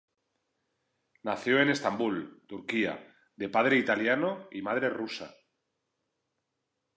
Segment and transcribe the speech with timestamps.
[1.21, 5.29] Nació en Estambul, Turquía, de padre italiano y madre rusa.